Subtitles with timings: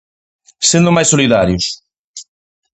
[0.69, 1.65] Sendo máis solidarios.